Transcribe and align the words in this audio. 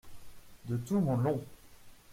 De 0.65 0.77
tout 0.77 0.99
mon 0.99 1.15
long. 1.17 1.39